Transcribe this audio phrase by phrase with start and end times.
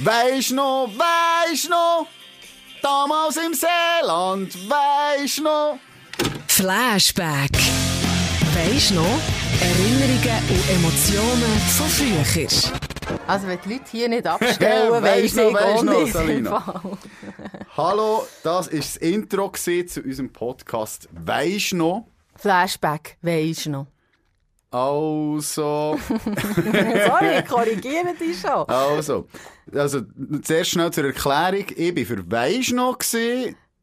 [0.00, 2.06] Weisst noch, weisst noch,
[2.80, 5.78] damals im Seeland, weisst noch.
[6.46, 7.50] Flashback.
[8.54, 9.18] Weisst noch?
[9.60, 12.48] Erinnerungen und Emotionen von früher.
[13.26, 16.12] Also wenn die Leute hier nicht abstellen, weiss noch, ich auch noch, nicht.
[16.12, 16.82] Salina.
[17.76, 22.06] Hallo, das ist das Intro zu unserem Podcast Weisst noch.
[22.36, 23.88] Flashback, weisst noch.
[24.70, 28.68] Also, Sorry, ich korrigiere dich schon.
[28.68, 29.26] also,
[29.74, 30.02] also,
[30.42, 31.64] zuerst schnell zur Erklärung.
[31.74, 32.98] Ich war für Weisst noch.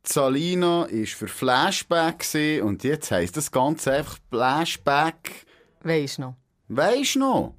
[0.03, 2.63] Salina war für Flashback gewesen.
[2.67, 5.45] und jetzt heisst das Ganze einfach Flashback.
[5.81, 6.35] Weisst noch.
[6.67, 7.55] Weisst noch?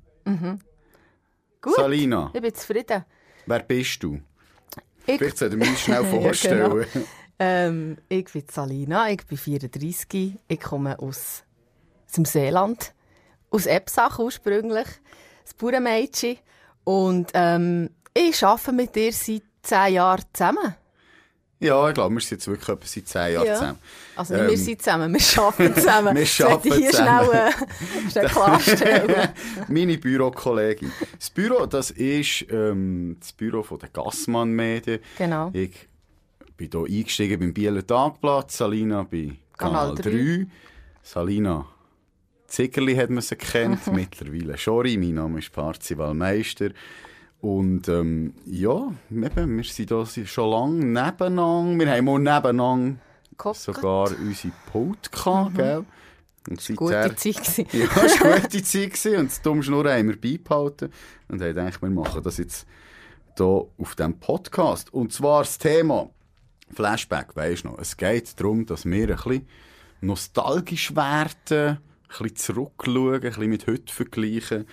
[1.60, 3.04] Gut, Salina, ich bin zufrieden.
[3.46, 4.20] wer bist du?
[5.06, 6.86] Ich, Vielleicht sollten wir uns schnell Ja, vorstellen.
[7.40, 11.42] ähm, ich bin Salina, ich bin 34, ich komme aus,
[12.06, 12.92] aus dem Seeland,
[13.50, 14.86] aus Ebsach ursprünglich,
[15.45, 16.38] das Bauernmädchen.
[16.84, 20.74] Und ähm, ich arbeite mit dir seit 10 Jahren zusammen.
[21.59, 23.54] Ja, ich glaube, wir sind jetzt wirklich etwa seit zehn Jahren Ja.
[23.54, 23.79] zusammen.
[24.15, 26.16] Also nicht Ähm, wir sind zusammen, wir arbeiten zusammen.
[26.38, 27.26] Wir arbeiten hier zusammen.
[27.30, 29.29] schnell, äh, schnell klarstellen.
[29.68, 30.92] Meine Bürokollegin.
[31.18, 35.01] Das Büro, das ist ähm, das Büro von der Gassmann Medien.
[35.16, 35.48] Genau.
[35.54, 35.88] Ich
[36.59, 40.10] bin hier eingestiegen beim Bieler Tagblatt, Salina bei Kanal, Kanal 3.
[40.10, 40.46] 3.
[41.02, 41.66] Salina
[42.46, 46.70] Zickerli hat man sie kennt, mittlerweile Schori, mein Name ist Parzival Meister.
[47.40, 51.84] Und ähm, ja, eben, wir sind hier schon lange nebeneinander.
[51.84, 52.96] Wir haben auch nebeneinander
[53.36, 53.56] Gehockt.
[53.58, 55.84] sogar unsere Pult gehabt, gell?
[56.48, 59.92] Und seither- Gute Zeit ja, es war eine gute Zeit gewesen und das dumme Schnurren
[59.92, 60.90] haben wir beibehalten
[61.28, 62.66] und haben gedacht, wir machen das jetzt
[63.36, 64.92] hier auf diesem Podcast.
[64.94, 66.08] Und zwar das Thema
[66.72, 67.78] Flashback, weisst du noch.
[67.78, 69.47] Es geht darum, dass wir ein bisschen
[70.00, 71.78] nostalgisch werden,
[72.09, 74.66] bisschen zurückschauen, ein bisschen mit heute vergleichen.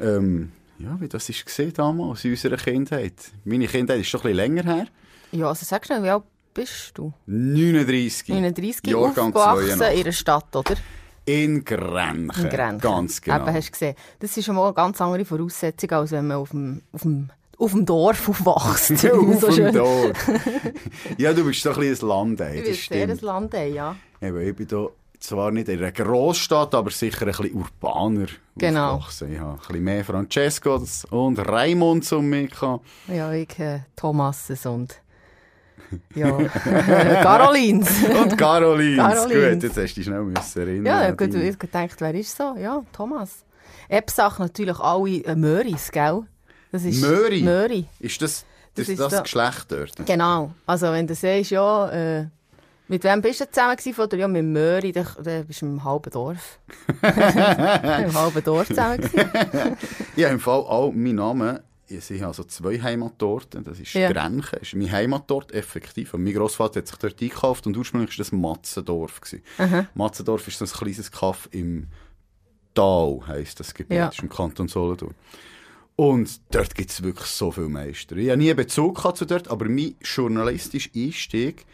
[0.00, 3.14] Ähm, ja, wie das ist gesehen damals in unserer Kindheit.
[3.44, 4.86] Meine Kindheit ist schon ein bisschen länger her.
[5.32, 7.12] Ja, also sag schnell, wie alt bist du?
[7.26, 8.28] 39.
[8.28, 9.98] 39 Jahrgang aufgewachsen 82.
[9.98, 10.74] in einer Stadt, oder?
[11.26, 12.44] In Grenchen.
[12.44, 12.80] In Grenchen.
[12.80, 13.36] Ganz genau.
[13.46, 13.94] Eben, hast du gesehen.
[14.20, 17.30] Das ist schon mal eine ganz andere Voraussetzung, als wenn man auf dem, auf dem,
[17.58, 19.02] auf dem Dorf aufwächst.
[19.04, 20.30] wie man Auf so dem Dorf.
[21.18, 22.60] ja, du bist so ein bisschen ein Land, ey.
[22.60, 23.96] Ich Das will sehr ein Land haben, ja.
[24.20, 24.90] Eben, ich bin hier
[25.26, 28.26] zwar nicht in einer Großstadt, aber sicher ein bisschen urbaner
[28.56, 28.92] Genau.
[28.94, 29.32] aufgewachsen.
[29.32, 32.52] Ich habe ein bisschen mehr Francescos und Raimonds um mich.
[33.08, 34.94] Ja, ich, äh, Thomases und,
[36.14, 36.30] ja,
[37.22, 37.90] Carolins.
[38.04, 38.96] Und Carolins.
[38.98, 39.24] Carolins.
[39.54, 40.86] Gut, jetzt hast du dich schnell müssen erinnern.
[40.86, 42.54] Ja, ich habe gedacht, wer ist so?
[42.58, 43.44] Ja, Thomas.
[43.88, 46.22] Ebsach natürlich alle äh, Möris, gell?
[46.72, 47.42] Das ist Möri?
[47.42, 47.86] Möri.
[48.00, 50.06] Ist das Das das, ist das da- Geschlecht dort?
[50.06, 50.50] Genau.
[50.66, 52.26] Also wenn du sagst, ja, äh,
[52.88, 54.00] mit wem bist du zusammen gewesen?
[54.00, 55.06] Oder ja, mit Möri, dann
[55.46, 56.58] bist du im halben Dorf.
[57.02, 59.30] Im halben Dorf zusammen gewesen.
[60.16, 61.62] Ja, im Fall auch mein Name.
[61.88, 63.60] Ich habe also zwei Heimatorte.
[63.62, 64.10] Das ist Ja.
[64.10, 64.58] Grenchen.
[64.58, 66.14] Das ist mein Heimatort, effektiv.
[66.14, 69.20] Und mein Grossvater hat sich dort eingekauft und ursprünglich war das Matzendorf.
[69.94, 71.88] Matzendorf ist so ein kleines Kaff im
[72.74, 73.96] Tal, heisst das Gebiet.
[73.98, 74.06] Ja.
[74.06, 75.14] Das ist im Kanton Solothurn.
[75.96, 78.16] Und dort gibt es wirklich so viele Meister.
[78.16, 81.64] Ich habe nie Bezug gehabt zu dort, aber mein journalistischer Einstieg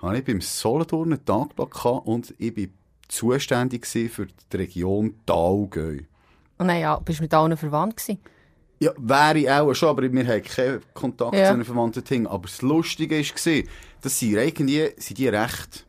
[0.00, 2.64] hatte ich beim Solothurner Tagblatt gehabt und ich war
[3.08, 6.00] zuständig für die Region Talgäu.
[6.58, 8.18] Und dann, ja, bist du mit allen verwandt gewesen?
[8.80, 11.46] Ja, wäre ich auch schon, aber wir haben keinen Kontakt Ja.
[11.46, 12.26] zu einem verwandten Ding.
[12.26, 13.62] Aber das Lustige war,
[14.02, 15.84] dass sie irgendwie, sind die recht,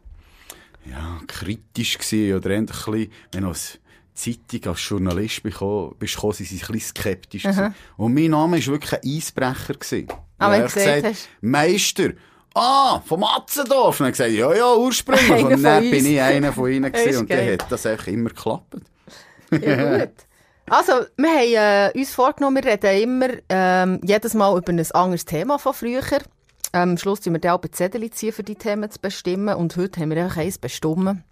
[0.90, 3.80] ja, kritisch gewesen, oder ein bisschen, wenn du als
[4.16, 7.76] Zeitung, als Journalist bekommen, bist gekommen, sie ein bisschen skeptisch gewesen.
[7.98, 10.08] Und mein Name war wirklich ein Eisbrecher gewesen.
[10.40, 11.30] Ah, wenn du gesagt, hast.
[11.42, 12.14] Meister,
[12.60, 14.00] ah, vom Atzendorf.
[14.00, 15.32] Und dann gesagt, ja, ja, ursprünglich.
[15.32, 17.20] Einer Und dann bin ich einer von ihnen gewesen.
[17.22, 18.76] Und dann hat das einfach immer geklappt.
[19.52, 20.12] Ja, gut.
[20.70, 25.26] Also, wir haben äh, uns vorgenommen, wir reden immer ähm, jedes Mal über ein anderes
[25.26, 26.04] Thema von früher.
[26.74, 29.56] Ähm, am Schluss ziehen wir dann auch Zettel ziehen, für die Themen zu bestimmen.
[29.56, 31.24] Und heute haben wir einfach eins bestimmt.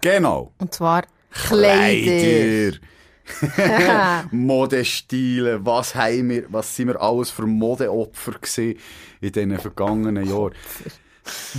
[0.00, 0.52] Genau.
[0.58, 1.02] Und zwar
[1.32, 2.70] Kleider.
[2.70, 2.78] Kleider.
[4.30, 8.78] Modestile, was haben wir, was sind wir alles für Modeopfer gewesen
[9.20, 10.52] in diesen vergangenen Jahren.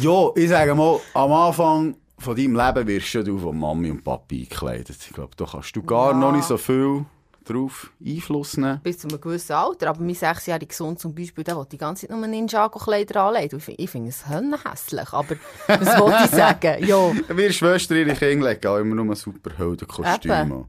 [0.01, 4.42] Ja, ich sage mal, am Anfang von deinem Leben wirst du von Mami und Papi
[4.42, 4.98] eingekleidet.
[5.00, 6.18] Ich glaube, da kannst du gar Ja.
[6.18, 7.06] noch nicht so viel
[7.45, 8.80] drauf Einfluss nehmen.
[8.83, 9.89] Bis zu einem gewissen Alter.
[9.89, 13.57] Aber mein sechsjähriger Sohn zum Beispiel, der will die ganze Zeit nur Ninjago-Kleider anlegen.
[13.57, 15.13] Ich finde ich find es hässlich.
[15.13, 15.36] Aber
[15.68, 16.86] was wollte ich sagen?
[16.86, 17.12] Ja.
[17.36, 20.66] Wir Schwester, ihre Kinder legen immer nur Superheldenkostüme Eben.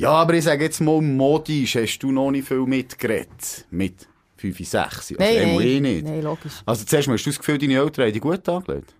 [0.00, 3.66] Ja, aber ich sage jetzt mal, modisch hast du noch nicht viel mitgeredet.
[3.70, 4.08] Mit
[4.38, 4.72] 5, 6.
[4.72, 5.82] Also Nein, nein.
[5.82, 6.04] nicht.
[6.06, 6.54] Nein, logisch.
[6.64, 8.94] Also zuerst mal, hast du das Gefühl, deine Eltern haben dich gut angelegt?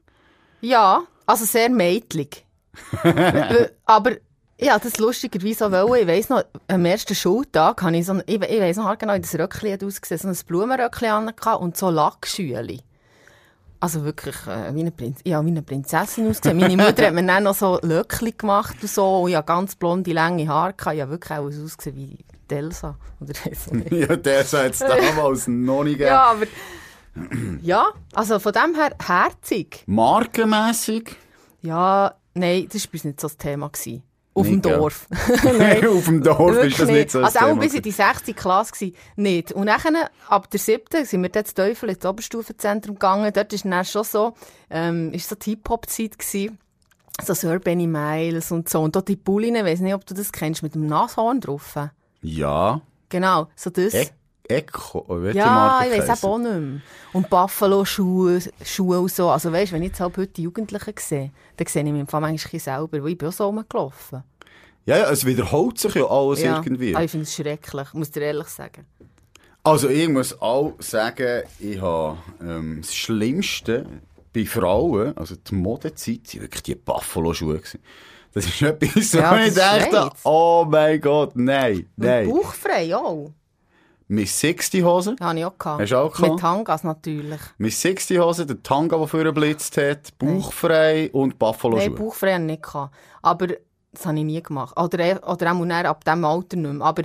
[0.61, 2.44] Ja, also sehr mädlich.
[3.87, 4.12] Aber
[4.61, 6.02] Ja, das lustigerweise auch wollen.
[6.02, 9.14] Ich weiss noch, am ersten Schultag habe ich so ein, ich, ich weiss noch genau,
[9.14, 12.81] wie das Röckchen hat ausgesehen, so ein Blumenröckchen an und so Lackschüli.
[13.82, 16.59] Also wirklich, äh, wie eine Prinz ja, wie eine Prinzessin ausgesehen.
[16.59, 20.12] Meine Mutter hat mir dann noch so Löckchen gemacht und so, und ja, ganz blonde,
[20.12, 20.97] lange Haare gehabt.
[20.97, 22.19] Ja, wirklich auch ausgesehen wie
[22.50, 22.97] Delsa.
[23.21, 23.75] Oder so.
[23.97, 26.11] ja, der hat es damals noch nicht gegeben.
[26.11, 26.47] Ja, aber,
[27.62, 29.82] ja, also von dem her herzig.
[29.87, 31.17] Markenmässig?
[31.62, 33.69] Ja, nein, das war bei uns nicht so das Thema.
[33.71, 34.03] Gewesen.
[34.41, 34.73] Auf Nicht, dem.
[34.73, 35.07] Dorf.
[35.97, 38.23] Auf dem Dorf ist das nicht so Also auch bis in die 6.
[38.35, 39.53] Klasse gewesen, nicht.
[39.53, 41.05] Und nachher, ab der 7.
[41.05, 43.31] sind wir dann zu Teufel ins Oberstufenzentrum gegangen.
[43.33, 44.35] Dort ist dann schon so,
[44.71, 46.59] ähm, ist so die Hip-Hop-Zeit gewesen.
[47.23, 48.81] So Sir Benny Miles und so.
[48.81, 51.77] Und dort die Bullinen, ich weiss nicht, ob du das kennst, mit dem Nashorn drauf.
[52.23, 52.81] Ja.
[53.09, 53.95] Genau, so das.
[53.95, 54.09] E
[54.51, 56.81] Echo, oder welche ja, ich weiss auch nicht mehr.
[57.13, 59.31] Und Buffalo-Schuhe Schuhe und so.
[59.31, 62.07] Also weisst, wenn ich jetzt halt heute die Jugendlichen sehe, dann sehe ich mich im
[62.09, 64.25] Fall manchmal selber, weil ich bin auch so rumgelaufen.
[64.91, 66.95] Ja, ja, es wiederholt sich ja alles Ja, irgendwie.
[66.95, 68.87] aber ich finde es schrecklich, muss dir ehrlich sagen.
[69.63, 73.87] Also ich muss auch sagen, ich habe ähm, das Schlimmste
[74.35, 77.61] bei Frauen, also die Modezeit, sind wirklich die Buffalo-Schuhe.
[78.33, 82.29] Das ist etwas, Ja, wo ich dachte, oh mein Gott, nein, Und nein.
[82.29, 83.33] bauchfrei auch.
[84.09, 85.83] Miss 60 Hose, Ja, habe ich auch gehabt.
[85.83, 86.31] Hast du auch gehabt?
[86.33, 87.41] Mit Tangas natürlich.
[87.59, 91.91] Miss 60 Hose, der Tanga, der vorher geblitzt hat, bauchfrei und Nein, Buffalo-Schuhe.
[91.91, 92.95] bauchfrei habe ich nicht gehabt.
[93.23, 93.47] Aber
[93.93, 94.79] das habe ich nie gemacht.
[94.79, 96.87] Oder, oder auch dann ab diesem Alter nicht mehr.
[96.87, 97.03] Aber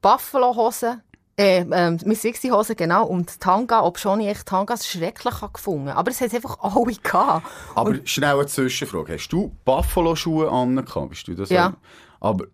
[0.00, 1.02] Buffalo-Hosen,
[1.38, 5.52] äh, ähm, mit 60 Hosen, genau, und Tanga, ob schon ich echt Tangas schrecklich habe
[5.52, 5.88] gefunden.
[5.88, 7.46] Aber es hat einfach alle gehabt.
[7.74, 9.14] Aber schnell eine Zwischenfrage.
[9.14, 11.10] Hast du Buffalo-Schuhe angehabt?
[11.10, 11.74] Bist du das Ja.
[12.20, 12.28] auch?
[12.28, 12.46] Aber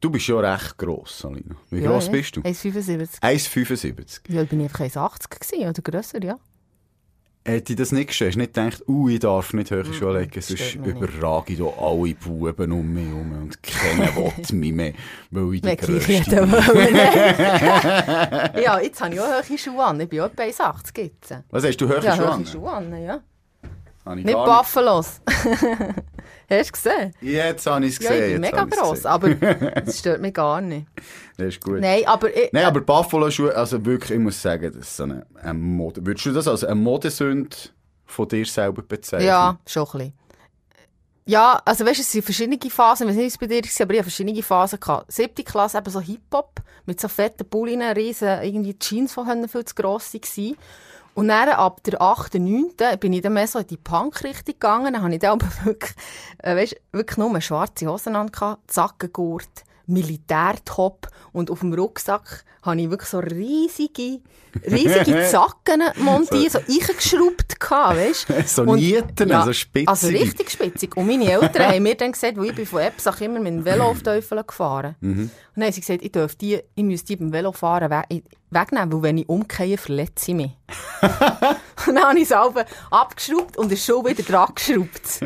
[0.00, 1.54] du bist ja recht gross, Alina.
[1.70, 2.12] Wie Ja, gross ja.
[2.12, 2.40] bist du?
[2.42, 3.20] 1,75.
[3.22, 4.20] 1,75.
[4.32, 6.36] Ja, bin ich einfach 1,80 gewesen, oder grösser, ja.
[7.48, 8.28] Hätte ich das nicht geschehen?
[8.28, 11.72] Hast du nicht gedacht, uh, ich darf nicht höher Schuhe legen, sonst überrage ich hier
[11.80, 14.92] alle Buben um mich herum und keiner will mich mehr,
[15.30, 16.52] weil ich die jeden bin.
[18.62, 19.98] ja, jetzt habe ich auch hohe Schuhe an.
[19.98, 21.34] Ich bin auch etwa 1,80 jetzt.
[21.48, 22.44] Was hast du, höhere Ja, Schuhe an?
[22.44, 23.22] Schuhe an, ja.
[24.08, 25.20] Habe ich Nicht Buffalos.
[26.50, 27.14] Hast du gesehen?
[27.20, 28.26] Jetzt habe ich es Ja, gesehen.
[28.26, 30.86] ich bin mega gross, aber das stört mich gar nicht.
[31.36, 31.80] Das ist gut.
[31.80, 35.26] Nein, aber ich, Nein, aber Buffalo-Schuhe, also wirklich, ich muss sagen, das ist so eine,
[35.42, 36.06] eine Mode.
[36.06, 37.54] Würdest du das als eine Modesünde
[38.06, 39.26] von dir selber bezeichnen?
[39.28, 40.12] ja, schon ein bisschen.
[41.26, 43.06] Ja, also weißt du, es sind verschiedene Phasen.
[43.10, 44.80] Ich weiß nicht, bei dir war, aber ich hatte verschiedene Phasen.
[44.80, 45.12] Gehabt.
[45.12, 49.46] Siebte Klasse eben so Hip-Hop, mit so fetten Bullinen, riesen, irgendwie die Jeans von können
[49.46, 50.56] viel zu gross waren.
[51.18, 52.74] Und dann ab der 8., 9.
[53.00, 54.94] bin ich dann mehr so in die Punk-Richtung gegangen.
[54.94, 55.92] Dann habe ich dann aber wirklich,
[56.38, 58.30] äh, weißt, wirklich nur schwarze Hosen an,
[58.68, 64.20] Zackengurt, Militärtop und auf dem Rucksack habe ich wirklich so riesige,
[64.70, 69.88] riesige Zacken montiert, so eingeschraubt gehabt, weißt So Nieten, also spitzige.
[69.88, 70.96] Also richtig spitzig.
[70.96, 73.64] Und meine Eltern haben mir dann gesagt, wo ich bin von Epsach immer mit dem
[73.64, 74.96] Velo auf Teufel gefahren.
[75.00, 75.20] Mhm.
[75.20, 79.02] Und dann haben sie gesagt, ich, die, ich müsste die beim Velofahren we wegnehmen, weil
[79.02, 80.50] wenn ich umkehre, verletze ich mich.
[81.86, 85.20] und dann habe ich es abgeschraubt und ist schon wieder dran geschraubt.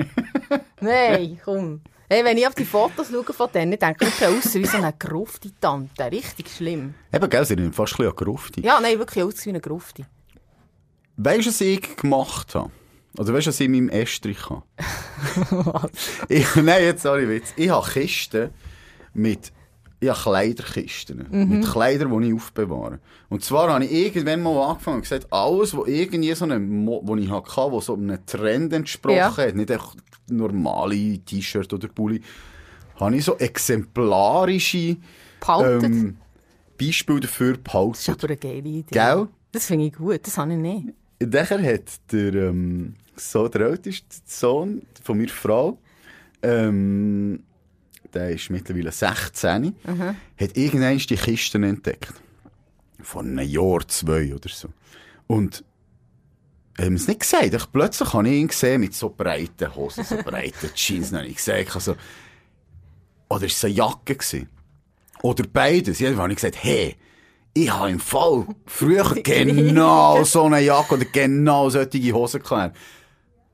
[0.80, 1.80] Nein, komm.
[2.12, 4.92] Hey, wenn ich auf die Fotos schaue von denen, denke ich, aus wie so eine
[4.92, 6.12] grufte Tante.
[6.12, 6.92] Richtig schlimm.
[7.10, 8.60] Eben, gell, sie sind fast ein bisschen an Grufti.
[8.60, 10.04] Ja, nein, wirklich aus wie eine Grufte.
[11.16, 12.70] Weißt du, was ich gemacht habe?
[13.16, 14.62] Oder weißt du, was ich in meinem Estrich habe?
[16.28, 17.54] ich, nein, jetzt sorry Witz.
[17.56, 18.50] Ich habe Kisten
[19.14, 19.50] mit
[20.02, 21.26] ich habe Kleiderkisten.
[21.30, 22.98] Mit Kleidern, die ich aufbewahre.
[23.28, 27.00] Und zwar habe ich irgendwann mal angefangen und gesagt, alles, was irgendwie so eine, Mo-
[27.04, 29.36] wo ich hatte, was so einem Trend entsprochen Ja.
[29.36, 29.94] hat, nicht einfach
[30.28, 32.20] normale T-Shirt oder Pulli,
[32.98, 34.96] habe ich so exemplarische
[35.48, 36.16] ähm,
[36.78, 38.10] Beispiele dafür das ist behalten.
[38.12, 38.84] aber eine geile Idee.
[38.90, 39.28] Gell?
[39.52, 40.86] Das finde ich gut, das habe ich nicht.
[41.20, 45.78] Nachher hat der, ähm, so, der älteste Sohn von meiner Frau,
[46.42, 47.44] ähm,
[48.14, 49.74] der ist mittlerweile 16,
[50.38, 52.14] hat irgendwann die Kisten entdeckt.
[53.00, 54.68] Vor einem Jahr, zwei oder so.
[55.26, 55.64] Und
[56.78, 57.54] haben es nicht gesagt.
[57.54, 61.10] Ich, plötzlich habe ich ihn gesehen mit so breiten Hosen, so breiten Jeans.
[61.10, 61.96] Dann habe ich gesagt, also,
[63.28, 64.48] oder ist es eine Jacke gewesen?
[65.22, 65.98] Oder beides.
[65.98, 66.96] Jedenfalls habe ich gesagt, hey,
[67.54, 72.76] ich habe im Fall früher genau so eine Jacke oder genau solche Hosen gehabt.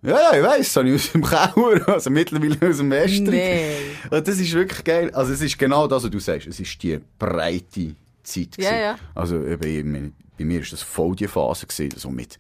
[0.09, 3.25] Ja, ja, ich weiss, habe ich aus dem Keller, also mittlerweile aus dem Westen.
[3.25, 3.75] Nein.
[4.11, 5.11] Und das ist wirklich geil.
[5.13, 6.47] Also es ist genau das, was du sagst.
[6.47, 8.57] Es ist die breite Zeit.
[8.57, 8.81] Ja, gewesen.
[8.81, 8.99] ja.
[9.15, 12.39] Also eben, bei mir war das voll die Phase, gewesen, so mit,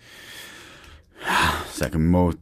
[1.73, 2.35] sagen wir mal,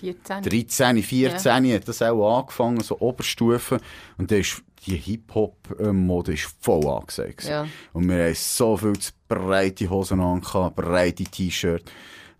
[0.00, 0.42] 14.
[0.42, 3.80] 13, 14 hat das auch angefangen, so Oberstufe.
[4.18, 7.44] Und dann ist die Hip-Hop-Mode ist voll angesagt.
[7.44, 7.66] Ja.
[7.92, 8.92] Und wir haben so viel
[9.28, 10.42] breite Hosen an,
[10.74, 11.90] breite T-Shirt.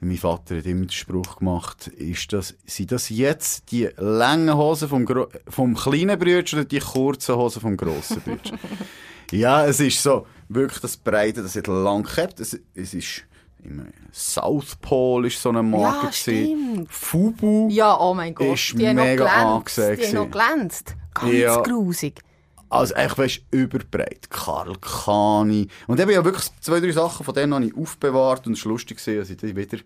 [0.00, 4.88] Mein Vater hat immer den Spruch gemacht, ist das, sind das jetzt die langen Hosen
[4.88, 8.52] vom, Gro vom kleinen Brütsch oder die kurzen Hosen vom grossen Brütsch?
[9.32, 12.40] ja, es ist so, wirklich das Breite, das hat lang gehabt.
[12.40, 13.24] Es, es ist,
[13.64, 16.06] immer, South Pole ist so eine Marke.
[16.06, 16.92] Ja, stimmt.
[16.92, 17.68] Fubu.
[17.70, 18.54] Ja, oh mein Gott.
[18.54, 20.94] Ist die mega angesehen Die haben noch glänzt.
[21.14, 21.60] Ganz Ja.
[21.62, 22.20] grusig.
[22.68, 24.28] Also, echt, weißt überbreit.
[24.30, 25.68] Karl Kani.
[25.86, 28.72] Und eben ja wirklich zwei, drei Sachen von denen habe ich aufbewahrt und es war
[28.72, 29.78] lustig, als ich die wieder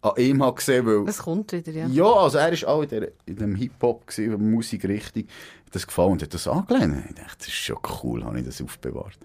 [0.00, 1.86] an ihm habe gesehen weil Das kommt wieder, ja.
[1.88, 4.04] Ja, also er war auch in, der, in dem Hip-Hop,
[4.38, 5.24] Musikrichtung.
[5.66, 7.04] Hat das gefallen und hat das angelehnt.
[7.08, 9.18] Ich dachte, das ist schon cool, habe ich das aufbewahrt.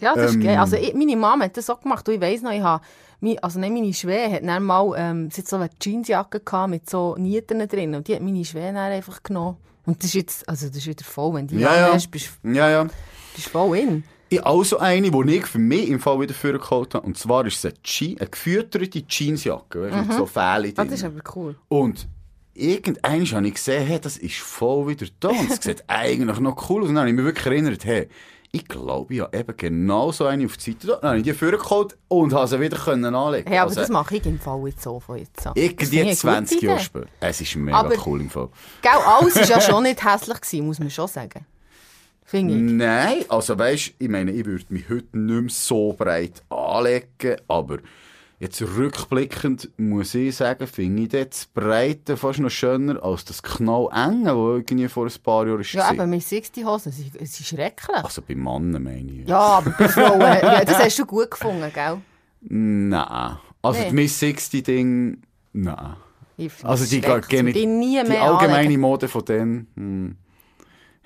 [0.00, 0.58] Ja, das Ähm, ist geil.
[0.58, 2.08] Also ich, meine Mama hat das auch gemacht.
[2.08, 2.84] Und ich weiss noch, ich habe,
[3.42, 6.88] also nicht meine Schwäne hat dann mal, ähm, sie hat so eine Jeansjacke gehabt mit
[6.88, 7.96] so Nieten drin.
[7.96, 9.56] Und die hat meine Schwäne einfach genommen.
[9.88, 11.34] Und das ist jetzt, also das ist wieder voll.
[11.34, 11.94] Wenn du die Ja, ja, ja.
[11.94, 12.84] hast, bist Ja, ja.
[12.84, 14.04] du voll in.
[14.28, 17.06] Ich habe auch so eine, die ich für mich im Fall wieder vorgeholt habe.
[17.06, 20.90] Und zwar ist es eine, Je eine gefütterte Jeansjacke, weißt, mit so Fählen Ah, drin.
[20.90, 21.56] das ist aber cool.
[21.68, 22.06] Und
[22.52, 25.28] irgendwann habe ich gesehen, hey, das ist voll wieder da.
[25.30, 26.88] Und es sieht eigentlich noch cool aus.
[26.90, 28.08] Und dann habe ich mich wirklich erinnert, hey,
[28.50, 30.96] ich glaube, ich habe eben genau so eine auf die Seite da.
[30.96, 33.90] Dann habe ich die vorgeholt und habe sie wieder können anlegen Hey, aber Also, das
[33.90, 35.52] mache ich im Fall jetzt so von jetzt an.
[35.54, 37.06] Irgendwie ich eine 20 gute Jahre später.
[37.20, 38.48] Es ist mega Aber- cool im Fall.
[38.82, 41.44] Gell, alles war ja schon nicht hässlich, gewesen, muss man schon sagen.
[42.24, 42.60] Finde ich.
[42.60, 47.78] Nein, also weisst, ich meine, ich würde mich heute nicht mehr so breit anlegen, aber
[48.40, 54.24] jetzt rückblickend muss ich sagen, finde ich das Breite fast noch schöner als das Knallenge,
[54.24, 55.94] das irgendwie vor ein paar Jahren Ja, war.
[55.94, 57.96] eben, mit 60 Hosen, es ist, es ist schrecklich.
[58.04, 59.28] Also bei Männern meine ich.
[59.28, 61.98] Ja, aber bei Frauen, ja, das hast du gut gefunden, gell?
[62.42, 63.38] Nein.
[63.62, 63.92] Also Nee.
[63.92, 65.96] Miss 60 Ding, nein.
[66.62, 67.66] Also die, will die
[68.12, 68.80] die allgemeine anlegen.
[68.80, 70.16] Mode von denen, hm.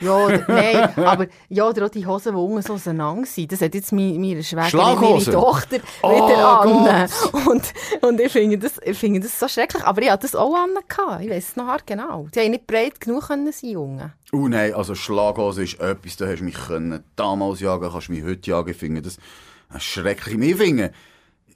[0.02, 3.52] Ja, oder, nein, aber ja, oder auch die Hosen, die unten so auseinander sind.
[3.52, 5.24] Das hat jetzt meine, meine Schwägerin, meine?
[5.24, 7.08] Tochter Oh wieder an.
[7.46, 9.84] Und, und ich finde das, ich finde das so schrecklich.
[9.84, 10.70] Aber ich hatte das auch an.
[11.22, 12.26] Ich weiss es noch hart genau.
[12.34, 14.12] Die haben nicht breit genug können sein, Junge.
[14.32, 18.12] Oh nein, also Schlaghose ist etwas, da hast du mich können damals jagen, kannst du
[18.12, 18.70] mich heute jagen.
[18.70, 19.18] Ich finde das
[19.78, 20.38] schrecklich.
[20.38, 20.92] Ich finde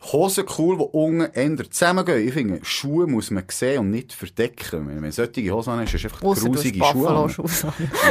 [0.03, 2.27] Hosen cool, die unten eher zusammengehen.
[2.27, 4.89] Ich finde, Schuhe muss man sehen und nicht verdecken.
[4.89, 7.29] Wenn, wenn du solche Hosen hast, hast du einfach Ausser grusige Schuhe.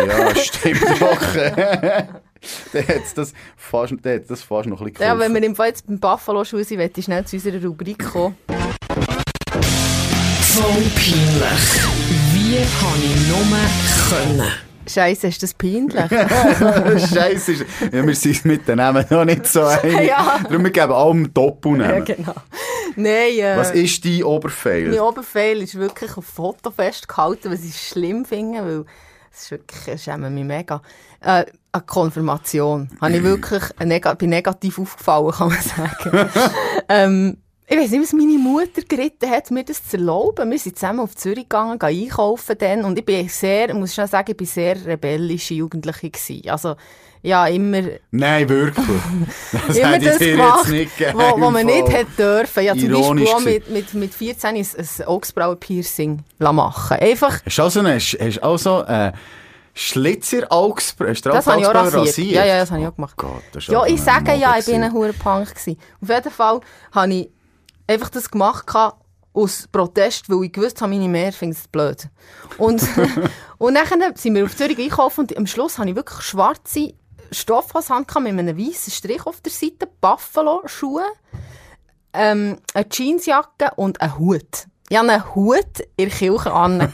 [0.07, 1.21] Ja, stimmt doch.
[2.73, 5.69] dann hat's das fast, hat's das fast noch ein bisschen Ja, wenn wir im Fall
[5.69, 8.35] jetzt beim Buffalo-Schuh sind, möchte ich schnell zu unserer Rubrik kommen.
[10.41, 11.65] Voll peinlich.
[12.33, 13.43] Wie habe ich nur
[14.09, 14.51] können?
[14.87, 16.09] Scheiße, ist das peinlich?
[16.09, 17.51] Scheiße.
[17.53, 20.07] ist- Ja, wir sind mit den Namen noch nicht so einig.
[20.07, 20.39] Ja.
[20.43, 22.05] Darum, wir geben allem Doppelnamen.
[22.05, 22.33] ja, genau.
[22.95, 24.89] Nein, äh, Was ist dein Oberfeil?
[24.89, 28.85] Mein Oberfeil ist wirklich auf Foto festgehalten, was ich schlimm finde, weil
[29.33, 30.81] es ist wirklich, es schämt mich mega.
[31.19, 32.89] Äh, eine Konfirmation.
[33.01, 36.29] Habe ich wirklich neg bin negativ aufgefallen, kann man sagen.
[36.89, 37.37] ähm,
[37.67, 40.51] ich weiß nicht, was meine Mutter geritten hat, mir das zu erlauben.
[40.51, 42.85] Wir sind zusammen auf Zürich gegangen, gehen einkaufen dann.
[42.85, 46.47] Und ich bin sehr, muss schon sagen, ich bin sehr rebellische Jugendliche gewesen.
[46.47, 46.75] Also,
[47.23, 47.81] ja, immer,
[48.11, 48.85] Nein, wirklich.
[49.67, 52.63] Das immer das gemacht, wo man nicht hätte dürfen.
[52.63, 57.63] Ja, zum Beispiel auch mit, mit, mit 14 ein, ein Augsbrauen-Piercing machen Einfach, Hast du
[57.63, 59.11] also, eine, hast also äh,
[59.73, 62.31] Schlitzer du das habe ich auch Augsburger rasiert.
[62.31, 63.17] Ja, ja, das habe ich auch gemacht.
[63.17, 64.83] Gott, das ist Ja, ich sage ja, ich bin gewesen.
[64.83, 65.77] ein hoher Punk gewesen.
[66.01, 66.59] Auf jeden Fall
[66.93, 67.29] habe ich
[67.87, 68.65] einfach das gemacht
[69.33, 72.07] aus Protest, weil ich gewusst habe, meine Mehr findet es blöd.
[72.57, 72.81] Und,
[73.57, 76.93] und dann sind wir auf Zürich einkaufen und am Schluss habe ich wirklich schwarze
[77.31, 81.03] Stoffhosen gehabt mit einem weißen Strich auf der Seite, Buffalo-Schuhe,
[82.13, 84.67] ähm, eine Jeansjacke und einen Hut.
[84.89, 86.79] Ich hatte einen Hut in der Kirche an.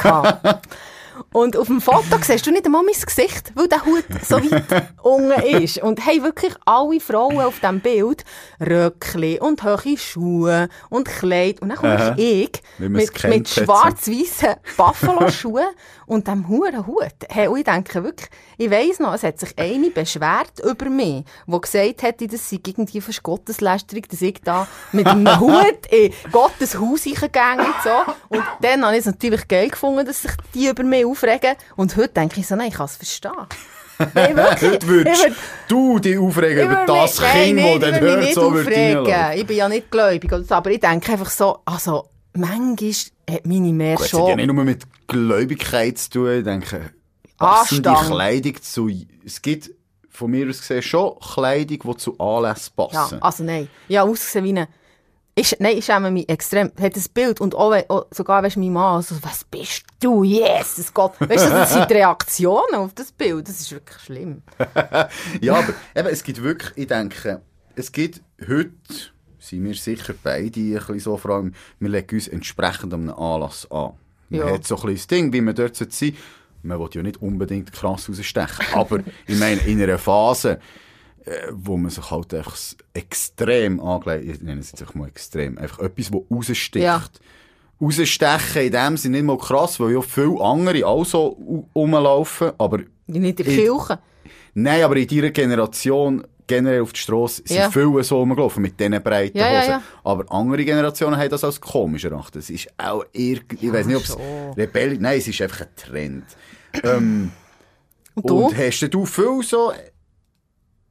[1.34, 4.88] Und auf dem Foto siehst du nicht einmal mein Gesicht, weil der Hut so weit
[5.04, 5.78] unten ist.
[5.80, 8.24] Und hey, wirklich alle Frauen auf diesem Bild,
[8.60, 11.62] Röckli und hohe Schuhe und Kleid.
[11.62, 15.68] Und dann kommst ich es mit, mit hat schwarz-weißen Buffalo-Schuhen
[16.12, 17.16] und dem hohen Hut.
[17.30, 21.24] Hey, und ich denke wirklich, ich weiss noch, es hat sich eine beschwert über mich,
[21.48, 26.14] die gesagt hätte, das sei irgendwie fast Gotteslästerung, dass ich da mit einem Hut in
[26.32, 28.14] Gottes Haus reingegangen und so.
[28.30, 31.56] Und dann habe ich es natürlich geil gefunden, dass sich die über mich aufregen.
[31.76, 33.32] Und heute denke ich so, nein, ich kann es verstehen.
[34.16, 34.72] Nein, wirklich.
[34.72, 35.34] Heute würdest würd-
[35.68, 39.38] du dich aufregen über das mich- Kind, nein, das mich hört, so reinlaufen.
[39.40, 42.92] Ich bin ja nicht gläubig aber ich denke einfach so, also, manchmal
[43.30, 44.36] hat meine Mehr Gut, Es hat ja schon...
[44.38, 46.90] nicht nur mit Gläubigkeit zu tun, ich denke,
[47.38, 48.16] passende Anstand.
[48.16, 48.90] Kleidung zu...
[49.24, 49.70] Es gibt
[50.10, 53.22] von mir aus gesehen schon Kleidung, die zu Anlässen Ja, passen.
[53.22, 53.68] also nein.
[53.88, 54.68] Ja, ausgesehen wie eine...
[55.34, 56.72] Ich, nein, ich schäme mich extrem.
[56.80, 60.24] Hat das Bild und auch, auch sogar, weißt du, mein Mann, so, was bist du?
[60.24, 61.30] Yes, das geht.
[61.30, 63.48] Weißt du, das sind die Reaktionen auf das Bild.
[63.48, 64.42] Das ist wirklich schlimm.
[65.42, 67.42] Ja, aber eben, es gibt wirklich, ich denke,
[67.76, 68.72] es gibt heute
[69.40, 73.68] sind wir sicher beide ein bisschen so, vor allem, wir legen uns entsprechend einem Anlass
[73.72, 73.94] an.
[74.30, 74.54] Man Ja.
[74.54, 76.16] hat so ein bisschen das Ding, wie man dort sein sollte.
[76.64, 80.60] Man will ja nicht unbedingt krass rausstechen, aber ich meine, in einer Phase,
[81.52, 82.58] wo man sich halt einfach
[82.94, 86.76] extrem angelegt, ich nenne es jetzt einfach mal extrem, einfach etwas, das raussticht.
[86.76, 87.04] Ja.
[87.82, 92.78] Rausstechen in dem Sinne nicht mal krass, weil ja viele andere auch so rumlaufen, aber
[92.78, 94.00] Nicht in der Kirche.
[94.54, 97.72] Nein, aber in deiner Generation generell auf die Strasse sind Ja.
[97.72, 99.70] viele so rumgelaufen mit diesen breiten Ja, Hosen.
[99.72, 99.82] ja.
[100.04, 102.44] Aber andere Generationen haben das als komisch erachtet.
[102.44, 104.54] Es ist auch irgendwie, ich weiß nicht, ob es schon.
[104.58, 106.26] Rebell, nein, es ist einfach ein Trend.
[106.84, 107.32] ähm,
[108.16, 109.72] Und und hast du viel so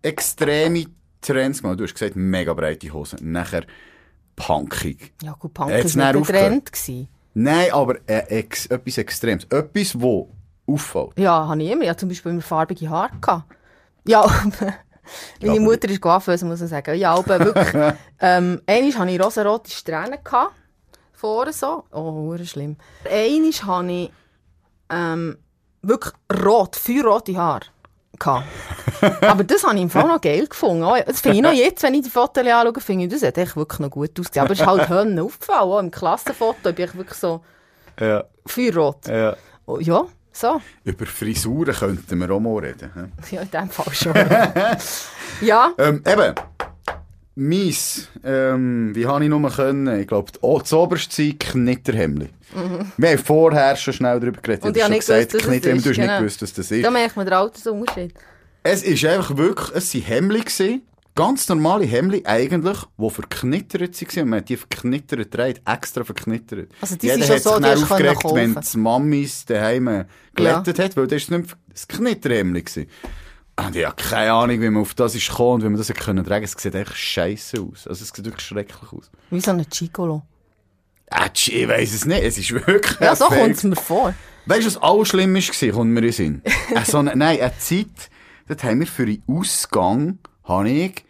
[0.02, 0.86] extreme
[1.20, 1.78] Trends gemacht?
[1.80, 3.32] Du hast gesagt, mega breite Hosen.
[3.32, 3.64] Nachher
[4.36, 5.12] punkig.
[5.22, 6.28] Ja, gut, Punk Hat's war nicht?
[6.28, 6.72] Trend.
[6.72, 7.08] Gewesen.
[7.34, 9.44] Nein, aber äh, ex, etwas Extremes.
[9.50, 10.30] Etwas, wo
[10.66, 11.18] auffällt.
[11.18, 11.82] Ja, habe ich immer.
[11.82, 13.12] Ich hatte zum Beispiel immer farbige Haare.
[13.20, 13.52] Gehabt.
[14.06, 14.26] Ja,
[15.40, 16.96] meine aber- Mutter ist Coiffeuse, muss ich sagen.
[16.96, 17.74] Ja, aber wirklich.
[18.20, 20.18] ähm, einmal hatte ich rosarote Strähnen.
[20.24, 20.54] Gehabt,
[21.12, 21.84] vorne so.
[21.92, 22.76] Oh, schlimm.
[23.04, 24.10] Einmal hatte ich
[24.90, 25.38] ähm,
[25.82, 26.14] wirklich
[26.44, 27.66] rot, feuerrote Haare.
[28.18, 30.82] Aber das habe ich im Fall noch geil gefunden.
[30.84, 33.38] Auch- Das finde ich noch jetzt, wenn ich die Fotos anschaue, finde ich, das hat
[33.38, 34.44] echt wirklich noch gut ausgesehen.
[34.44, 35.60] Aber es ist halt Hönnen aufgefallen.
[35.70, 37.42] Auch im Klassenfoto bin ich wirklich so
[37.98, 39.06] Ja, feuerrot.
[39.08, 39.36] ja.
[39.66, 40.60] Oh, ja, so.
[40.84, 42.90] Über Frisuren könnten wir auch mal reden.
[42.94, 43.04] hä?
[43.36, 44.14] Ja, in dem Fall schon.
[45.40, 46.34] ja, Ähm, eben,
[47.36, 50.00] mies, ähm, wie habe ich nur können?
[50.00, 51.52] Ich glaube, das oberste Zeit
[52.52, 52.86] Knitterhemli.
[52.96, 54.64] Wir haben vorher schon schnell darüber geredet.
[54.64, 54.68] Mhm.
[54.68, 56.18] Und ich habe schon nicht gewusst, es Knitterhemli, ist, du hast nicht genau.
[56.18, 56.84] gewusst, was das ist.
[56.84, 58.14] da merkt man den Altersunterschied.
[58.62, 60.82] Es ist einfach wirklich, es waren gewesen,
[61.14, 64.22] ganz normale Hemli eigentlich, die verknittert waren.
[64.22, 66.70] Und man hat die verknittert getragen, extra verknittert.
[66.80, 70.04] Also die Jeder hat so, sich können aufgeregt, wenn die Mamis daheim
[70.34, 72.62] glättet hat, weil das war nicht das Knitterhemli.
[72.62, 72.86] gewesen.
[73.56, 75.90] Und ich habe keine Ahnung, wie man auf das ist gekommen und wie man das
[75.90, 76.44] hat können tragen.
[76.44, 77.86] Es sieht echt scheiße aus.
[77.86, 79.10] Also es sieht wirklich schrecklich aus.
[79.30, 80.22] Wie so ein Gigolo.
[81.10, 82.22] Äh, tsch, ich weiss es nicht.
[82.22, 84.14] Es ist wirklich Ja, so kommt es mir vor.
[84.46, 86.42] Weißt du, was alles schlimm war, kommt mir in Sinn?
[86.74, 87.86] äh, so eine, nein, eine Zeit,
[88.48, 91.04] dort haben wir für den Ausgang, habe ich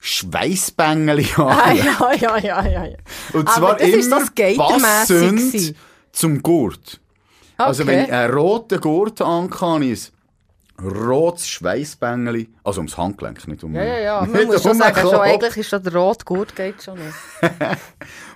[0.00, 2.84] Schweissbängeli Ah, ja, ja, ja, ja.
[2.86, 2.96] ja.
[3.32, 5.76] Und zwar das ist immer skatermässig passend
[6.12, 7.00] zum Gurt.
[7.56, 7.92] Also Okay.
[7.92, 9.20] wenn ich einen roten Gurt
[9.82, 10.10] ich ein
[10.82, 14.20] rotes Schweissbängeli, also ums Handgelenk, nicht um Ja, ja, ja.
[14.22, 17.48] Man nicht muss schon sagen, schon, eigentlich ist das der Rotgurt geht schon noch.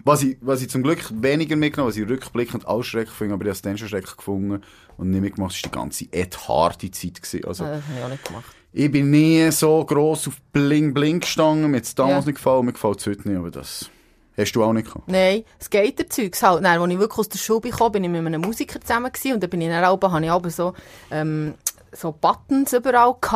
[0.04, 3.44] Was ich, was ich zum Glück weniger mitgenommen was ich rückblickend auch schrecklich finde, aber
[3.44, 4.62] ich habe es dann schon schrecklich gefunden
[4.96, 7.22] und nicht mitgemacht, war die ganze Ed Hardy Zeit.
[7.22, 7.44] Gewesen.
[7.46, 8.44] Also, Das habe ich auch nicht gemacht.
[8.72, 12.30] ich bin nie so gross auf Bling Bling gestanden, mir hat es damals Ja.
[12.30, 13.88] nicht gefallen, mir gefällt es heute nicht, aber das
[14.36, 15.06] hast du auch nicht gehabt.
[15.06, 16.62] Nein, Skaterzeugs halt.
[16.62, 19.34] Nein, als ich wirklich aus der Schule kam, bin ich mit einem Musiker zusammen gewesen,
[19.34, 20.74] und dann bin ich dann auch, habe ich aber so,
[21.12, 21.54] ähm,
[21.92, 23.32] so Buttons überall gehabt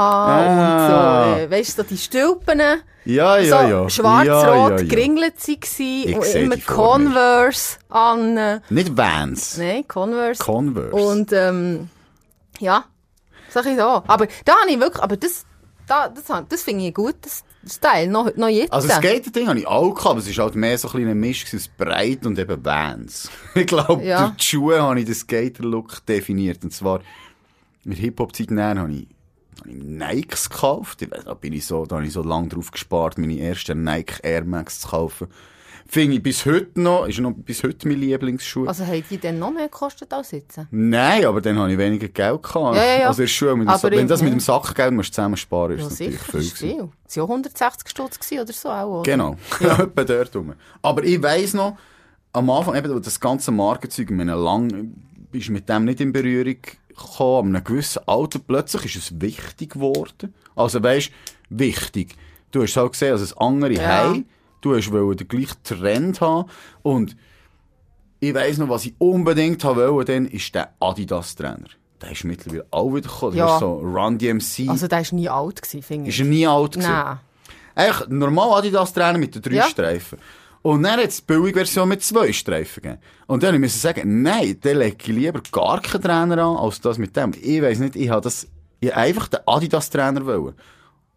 [0.48, 1.24] Ah.
[1.34, 2.60] und so, äh, weißt du, so die Stülpen.
[3.04, 3.88] Ja, so ja, ja.
[3.90, 4.82] schwarz-rot ja, ja, ja.
[4.84, 6.56] geringelt Ich und immer.
[6.56, 8.60] Converse an.
[8.68, 9.58] Nicht Vans.
[9.58, 10.42] Nein, Converse.
[10.42, 10.90] Converse.
[10.90, 11.88] Und ähm,
[12.58, 12.84] ja,
[13.48, 14.02] sag ich so.
[14.06, 15.44] Aber da habe ich wirklich, aber das,
[15.86, 18.72] da, das, das finde ich gut, das Style, noch, noch jetzt.
[18.72, 21.14] Also das Skater-Ding habe ich auch gehabt, aber es war halt mehr so ein kleiner
[21.14, 23.28] Misch aus breit und eben Vans.
[23.54, 24.26] Ich glaube, Ja.
[24.26, 26.62] durch die Schuhe habe ich den Skater-Look definiert.
[26.64, 27.00] Und zwar,
[27.90, 29.06] der Hip-Hop-Zeit näher habe ich,
[29.60, 31.06] habe ich Nikes gekauft.
[31.24, 34.44] Da bin ich so, da habe ich so lange drauf gespart, meine ersten Nike Air
[34.44, 35.28] Max zu kaufen.
[35.88, 38.66] Finde ich bis heute noch, ist noch bis heute mein Lieblingsschuh.
[38.66, 40.58] Also haben die dann noch mehr gekostet als jetzt?
[40.72, 42.76] Nein, aber dann habe ich weniger Geld gehabt.
[42.76, 43.06] Ja, ja, ja.
[43.08, 44.36] Also in mit dem Aber Sa- wenn das mit ja.
[44.36, 46.40] dem Sackgeld musst zusammen sparen, ist Ja, das natürlich sicher, viel.
[46.50, 46.88] das viel.
[47.06, 49.12] Es waren 160 Stutz oder so auch, oder?
[49.12, 50.54] Genau, etwa dort rum.
[50.82, 51.76] Aber ich weiss noch,
[52.32, 54.92] am Anfang eben das ganze Markenzeug, ich meine, lang
[55.30, 56.56] bist du mit dem nicht in Berührung
[56.96, 60.34] gekommen, an einem gewissen Alter, plötzlich ist es wichtig geworden.
[60.54, 61.10] Also weisst,
[61.50, 62.14] wichtig.
[62.50, 63.82] Du hast halt gesehen, dass es andere Ja.
[64.08, 64.26] haben,
[64.60, 66.48] du hast wollen den gleichen Trend haben
[66.82, 67.16] und
[68.20, 71.68] ich weiss noch, was ich unbedingt haben wollte, dann ist der Adidas-Trainer.
[72.00, 73.36] Der ist mittlerweile auch wieder gekommen.
[73.36, 73.54] Ja.
[73.54, 74.68] Ist so Run DMC.
[74.68, 76.20] Also der war nie alt, finde ist ich.
[76.20, 76.76] er nie alt.
[76.76, 77.18] Nein.
[77.74, 79.64] Eigentlich normal Adidas-Trainer mit den drei Ja.
[79.68, 80.18] Streifen.
[80.66, 83.00] Und dann hat es die billige Version mit zwei Streifen gegeben.
[83.28, 86.80] Und dann musste ich sagen, nein, dann lege ich lieber gar keinen Trainer an, als
[86.80, 87.32] das mit dem.
[87.40, 88.48] Ich weiss nicht, ich habe das,
[88.80, 90.54] ich hab einfach den Adidas-Trainer wollen.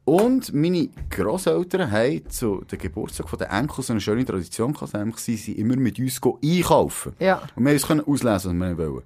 [0.06, 4.94] Und meine Grosseltern haben zu dem Geburtstag von den Enkel so eine schöne Tradition gehabt,
[4.94, 7.14] nämlich sie sind immer mit uns einkaufen.
[7.18, 7.42] Ja.
[7.56, 9.04] Und wir können auslesen, was wir wollen.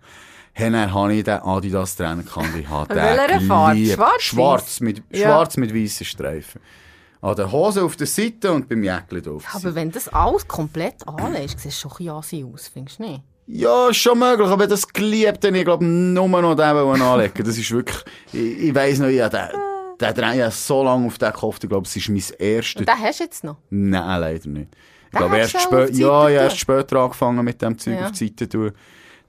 [0.51, 3.85] Hey, dann habe ich den Adidas-Trainer gehabt, ich habe den Farbe?
[3.85, 5.29] Schwarz, Schwarz mit, Ja.
[5.29, 6.59] schwarz mit weißen Streifen.
[7.23, 9.45] An der Hose auf der Seite und beim Jäckchen drauf.
[9.53, 13.23] Aber wenn das alles komplett anlegst, sieht es schon ein bisschen aus, findest du nicht?
[13.47, 17.45] Ja, schon möglich, aber das geliebt, dann ich glaube nur noch den wollen anlegen.
[17.45, 21.31] Das ist wirklich, ich, ich weiss noch, den Der ich habe so lange auf den
[21.31, 22.79] gehofft, ich glaube, es ist mein erster...
[22.81, 23.55] Und den hast du jetzt noch?
[23.69, 24.67] Nein, leider nicht.
[25.05, 28.05] Ich Den glaube, erst, spä ja, ja, erst später angefangen mit dem Zeug Ja.
[28.07, 28.71] auf die Seite tun.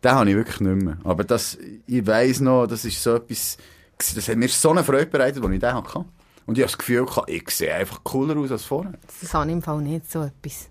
[0.02, 0.98] Den habe ich wirklich nicht mehr.
[1.04, 3.56] Aber das, ich weiss noch, das ist so etwas,
[3.98, 6.04] das hat mir so eine Freude bereitet, als ich den hatte.
[6.46, 8.92] Und ich habe das Gefühl, ich sehe einfach cooler aus als vorher.
[9.20, 10.68] Das habe ich im Fall nicht so etwas.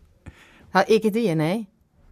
[0.88, 1.68] Irgendwie, nein.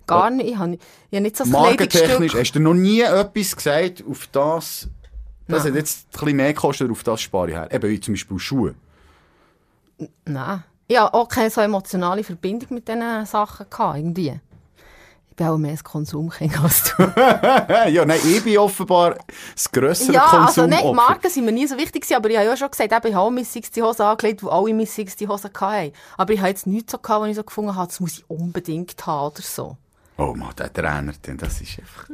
[0.07, 0.49] Gar nicht.
[0.49, 0.79] Ich habe, ich
[1.15, 4.89] habe nicht so ein Markentechnisch, hast du noch nie etwas gesagt, auf das,
[5.47, 5.73] das Nein.
[5.73, 7.71] hat jetzt ein bisschen mehr gekostet, auf das spare ich her.
[7.71, 8.75] Eben wie zum Beispiel Schuhe.
[10.25, 10.63] Nein.
[10.87, 14.39] Ich habe auch keine so emotionale Verbindung mit diesen Sachen gehabt, irgendwie.
[15.41, 17.01] Ich bin auch mehr ein Konsumkind als du.
[17.89, 19.17] ja, nein, ich bin offenbar
[19.55, 20.67] das grössere ja, also Konsumopfer.
[20.67, 22.91] nein, die Marken sind mir nie so wichtig gewesen, aber ich habe ja schon gesagt,
[22.91, 25.93] eben, ich habe auch Miss 60 Hosen angelegt, wo alle Miss 60 Hosen hatten.
[26.15, 28.29] Aber ich habe jetzt nichts so gehabt, wo ich so gefunden habe, das muss ich
[28.29, 29.77] unbedingt haben oder so.
[30.19, 32.07] Oh Mann, der Trainer, denn, das ist einfach...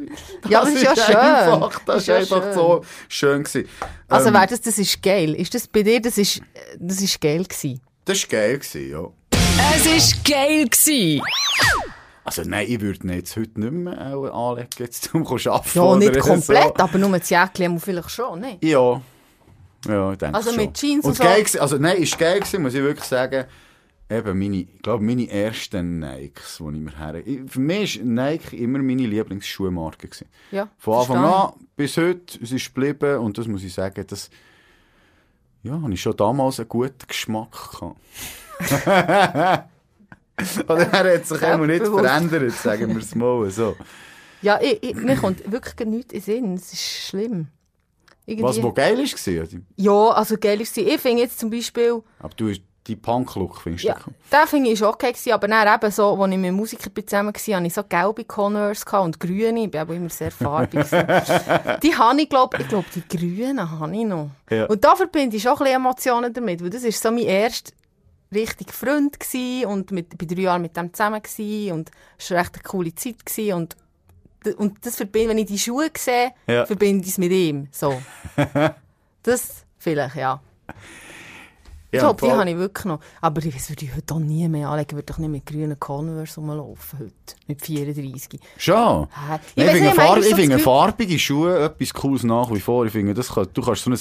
[0.48, 1.16] Ja, das ist ja schön.
[1.18, 2.54] Einfach, das ist ja einfach schön.
[2.54, 3.70] so schön gewesen.
[4.08, 5.36] Also Ähm, wäre das, das ist geil.
[5.36, 6.42] Ist das bei dir, das ist,
[6.80, 7.82] das ist geil gewesen?
[8.06, 9.10] Das war geil, gewesen, ja.
[9.76, 10.70] Es war geil.
[10.70, 11.22] Gewesen.
[12.28, 15.70] Also nein, ich würde ihn jetzt heute nicht mehr auch anlegen, jetzt zum arbeiten.
[15.74, 16.84] Ja, nicht komplett, So.
[16.84, 18.58] aber nur ein Jäckchen vielleicht schon, ne?
[18.62, 19.02] Ja.
[19.88, 20.58] Ja, ich denke Also schon.
[20.58, 21.24] mit Jeans und und so?
[21.24, 23.46] geil also nein, ist geil gewesen, muss ich wirklich sagen.
[24.10, 27.24] Eben meine, ich glaube, meine ersten Nikes, die ich mir her...
[27.48, 30.10] Für mich war Nike immer meine Lieblingsschuhmarke.
[30.10, 30.28] Gewesen.
[30.52, 34.30] Ja, Von Anfang an bis heute, es ist geblieben und das muss ich sagen, das...
[35.64, 37.56] Ja, habe ich schon damals einen guten Geschmack
[38.60, 39.70] gehabt.
[40.68, 43.76] Oder er hat sich immer nicht verändert, sagen wir es mal so.
[44.42, 46.54] Ja, ich, ich, mir kommt wirklich nichts in den Sinn.
[46.56, 47.48] Es ist schlimm.
[48.26, 49.62] Irgendwie- Was, wo geil war?
[49.78, 50.82] Ja, also geil ist sie.
[50.82, 52.52] Ich finde jetzt zum Beispiel, Aber du,
[52.86, 56.32] die Punk-Look findest du ja, den finde ich okay gewesen, aber dann eben so, als
[56.32, 59.66] ich mit Musikern zusammen war, hatte ich so gelbe Converse und grüne.
[59.66, 60.86] Ich aber immer sehr farbig.
[61.84, 64.30] die habe ich, glaube ich, glaube, die grünen habe ich noch.
[64.50, 64.66] Ja.
[64.66, 67.74] Und da verbinde ich schon ein bisschen Emotionen damit, weil das war so mein erster
[68.34, 69.18] richtig Freund
[69.66, 71.22] und mit, ich bin drei Jahre mit dem zusammen
[71.72, 73.18] und es war eine coole Zeit
[73.54, 73.76] und
[74.58, 76.66] und das verbinde, wenn ich die Schuhe sehe, Ja.
[76.66, 77.68] verbinde ich es mit ihm.
[77.72, 78.02] So.
[79.24, 80.42] das vielleicht, ja.
[81.90, 83.00] Ich glaube, die habe ich wirklich noch.
[83.22, 84.90] Aber das würde ich heute auch nie mehr anlegen.
[84.92, 87.14] Ich würde doch nicht mit grünen Converse rumlaufen heute.
[87.48, 88.40] Mit 34.
[88.58, 89.08] Schon.
[89.56, 92.86] Ich, ich finde farbige Schuhe etwas Cooles nach wie vor.
[92.86, 93.98] Ich finde, das kann, du kannst so ein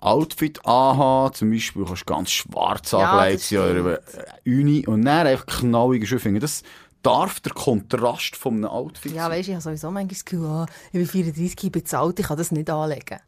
[0.00, 4.00] Outfit anhaben, zum Beispiel kannst du ganz schwarz Ja, angelegt oder
[4.46, 6.62] Uni und dann einfach knallige finde, das
[7.02, 10.46] darf der Kontrast von einem Outfit Ja, weißt du, ich habe sowieso manchmal das Gefühl,
[10.46, 13.20] ah, ich bin 34, ich bin zu alt, ich kann das nicht anlegen.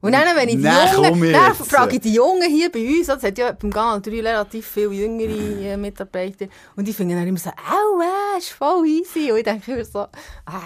[0.00, 3.08] Und dann, wenn ich die Nein, Jungen, dann frage ich die Jungen hier bei uns,
[3.08, 7.26] es hat ja beim Kanal 3 relativ viele jüngere äh, Mitarbeiter, und die finden dann
[7.28, 9.30] immer so, au, äh, ist voll easy.
[9.30, 10.62] Und ich denke immer so, ah,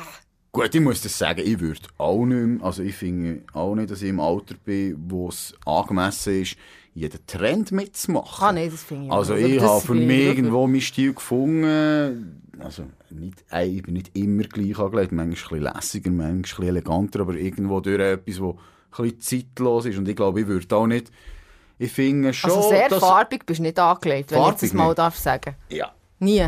[0.56, 3.90] Gut, ich muss das sagen, ich würde auch nicht mehr, also ich finde auch nicht,
[3.90, 6.56] dass ich im Alter bin, wo es angemessen ist,
[6.94, 8.46] jeden Trend mitzumachen.
[8.46, 9.48] ah nein, das finde ich Also nicht.
[9.56, 12.42] ich habe für mich irgendwo meinen Stil gefunden.
[12.58, 17.20] Also nicht, ich bin nicht immer gleich angelegt, manchmal ein bisschen lässiger, manchmal ein eleganter,
[17.20, 18.58] aber irgendwo durch etwas, wo
[18.98, 19.98] ein bisschen zeitlos ist.
[19.98, 21.10] Und ich glaube, ich würde auch nicht,
[21.78, 24.98] ich finde schon, Also sehr farbig bist du nicht angelegt, wenn ich das mal nicht?
[24.98, 25.54] darf sagen.
[25.68, 26.46] ja, Nie.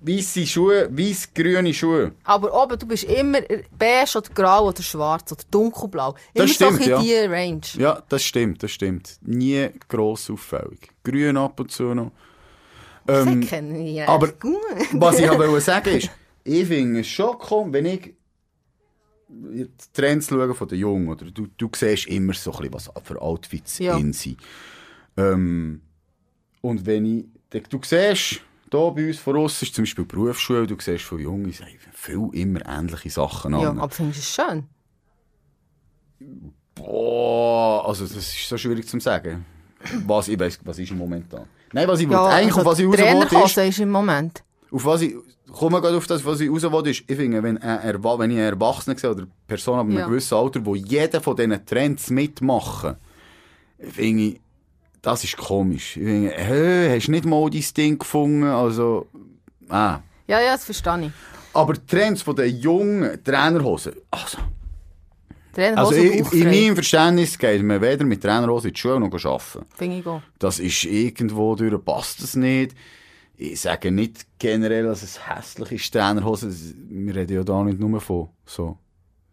[0.00, 2.12] Weisse Schuhe, weiß-grüne Schuhe.
[2.24, 3.40] Aber oben, du bist immer
[3.76, 6.14] beige oder grau oder schwarz oder dunkelblau.
[6.34, 7.24] Immer Das stimmt, so in ja.
[7.30, 7.60] Range.
[7.76, 9.18] Ja, das stimmt, das stimmt.
[9.22, 10.90] Nie gross auffällig.
[11.02, 12.12] Grün ab und zu noch.
[13.06, 14.08] das Ähm, kenne ich ja.
[14.08, 14.32] aber-.
[14.92, 16.10] Was ich aber sagen ist,
[16.44, 18.14] ich finde es schon cool, wenn ich
[19.28, 22.90] die Trends schaue von den Jungen, oder du, du siehst immer so ein bisschen, was
[23.04, 23.96] für Outfits Ja.
[23.96, 24.38] in sind.
[25.16, 25.82] Ähm,
[26.62, 30.76] und wenn ich, du siehst, hier bei uns vor uns ist zum Beispiel Berufsschule, du
[30.78, 31.52] siehst von Jungen,
[31.92, 33.78] viel immer ähnliche Sachen Ja, an.
[33.78, 34.64] aber findest du es schön?
[36.74, 39.44] Boah, also das ist so schwierig zu sagen.
[40.06, 41.46] Was, ich weiss, was ist im Moment da?
[41.72, 43.90] Nein, was ich Ja, will, eigentlich, also auf was ich raus will, ist, ist im
[43.90, 44.42] Moment.
[44.70, 45.14] auf was ich,
[45.52, 48.36] komme gerade auf das, was ich raus will, ist, ich finde, wenn, ein wenn ich
[48.38, 50.06] einen Erwachsenen sehe, oder eine Person ab einem Ja.
[50.06, 52.96] gewissen Alter, wo jeder von diesen Trends mitmachen,
[53.78, 54.40] finde ich,
[55.02, 55.96] das ist komisch.
[55.96, 58.44] Ich finde, hä, hast du nicht mal dein Ding gefunden?
[58.44, 59.06] Also,
[59.68, 60.00] ah.
[60.26, 61.12] Ja, ja, das verstehe ich.
[61.54, 64.38] Aber die Trends von den jungen Trainerhosen, also,
[65.54, 69.66] Trainerhose also in, meinem Verständnis geht man weder mit Trainerhosen in die Schule noch arbeiten.
[69.76, 70.22] finde ich auch.
[70.38, 72.76] Das ist irgendwo durch, passt das nicht.
[73.36, 76.86] Ich sage nicht generell, dass es hässlich ist, Trainerhosen.
[76.90, 78.76] Wir reden ja da nicht nur von so,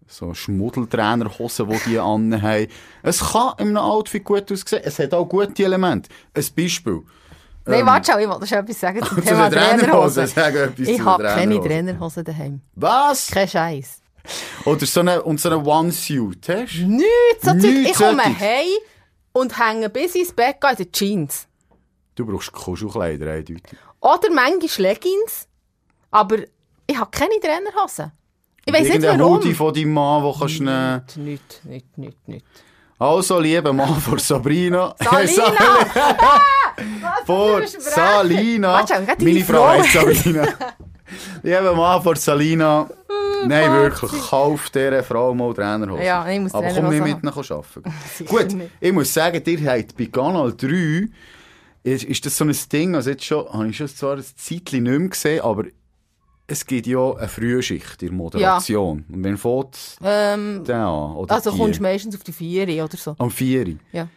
[0.07, 2.67] so Schmuddeltrainerhosen, die die anhaben.
[3.03, 4.81] Es kann in einem Outfit gut aussehen.
[4.83, 6.09] Es hat auch gute Elemente.
[6.33, 7.01] Ein Beispiel.
[7.65, 10.25] Nein, Ähm, warte schon, ich wollte schon etwas sagen zum zu Thema Trainerhosen.
[10.25, 11.63] Ich habe keine Trainerhosen.
[11.63, 12.61] Trainerhose daheim.
[12.75, 13.27] Was?
[13.31, 14.01] Kein Scheiß.
[14.65, 16.87] Oder so eine, und so eine One-Suit, hast du?
[16.87, 17.05] Nichts,
[17.41, 17.53] so.
[17.53, 18.67] Nichts Ich komme heim,
[19.33, 21.47] und hängen bis ins Bett in den Jeans.
[22.15, 23.77] Du brauchst Kuschelkleider, eindeutig.
[23.99, 25.47] Oder manchmal Leggings.
[26.11, 26.37] Aber
[26.87, 28.11] ich habe keine Trainerhosen.
[28.65, 29.35] Ich weiss nicht warum.
[29.35, 31.01] Hoodie von deinem Mann, den kannst du nehmen.
[31.17, 32.45] Nicht, nicht, nicht, nicht, nicht.
[32.97, 34.95] Also, lieber Mann vor Sabrina.
[34.99, 35.53] Salina!
[37.25, 37.61] vor?
[37.67, 38.85] Salina.
[39.19, 40.47] Meine Frau heisst Sabrina.
[41.43, 42.89] lieber Mann vor Salina.
[43.45, 44.11] Nein, wirklich.
[44.29, 46.03] Kauf dieser Frau mal Trainerhosen.
[46.03, 47.93] Ja, ich muss Aber komm nicht mit ihnen arbeiten.
[48.25, 48.71] Gut, nicht.
[48.79, 51.07] ich muss sagen, ihr habt bei Kanal 3
[51.83, 54.83] ist, ist das so ein Ding, also jetzt schon, habe ich schon zwar ein Zeitchen
[54.83, 55.65] nicht mehr gesehen, aber
[56.47, 59.05] es gibt ja eine Frühschicht in der Moderation.
[59.11, 61.15] Und wenn fährt Ähm, der an?
[61.15, 61.57] Oder also die?
[61.57, 63.15] kommst du meistens auf die Vier oder so.
[63.17, 63.73] Am 4 Uhr.
[63.91, 64.07] Ja.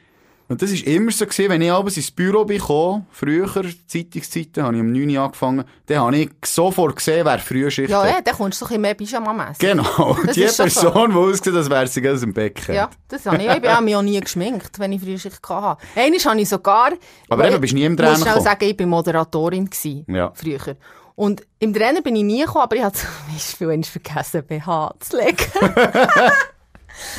[0.50, 3.46] Und das war immer so, gewesen, wenn ich abends ins Büro bin, gekommen, früher,
[3.86, 8.02] Zeitungszeiten, habe ich um 9 Uhr angefangen, dann habe ich sofort gesehen, wer Frühschicht Ja,
[8.02, 8.10] hat.
[8.10, 9.58] ja, dann kommst du so ein bisschen mehr Pyjama-mässig.
[9.58, 10.40] Genau, Das die.
[10.44, 12.76] Person, die aussieht, als wäre sie aus dem Bett kennt.
[12.76, 13.46] Ja, das habe ich.
[13.50, 15.82] Ich bin- mich auch nie geschminkt, wenn ich Frühschicht hatte.
[15.94, 16.92] Einmal habe ich sogar...
[17.28, 19.66] Aber eben, bist du nie im Trainer Ich muss schnell sagen, ich war Moderatorin.
[19.66, 20.32] Gewesen, Ja.
[20.34, 20.76] Früher.
[21.18, 25.16] Und im Trainer bin ich nie gekommen, aber ich habe zum Beispiel vergessen, BH zu
[25.16, 25.36] legen.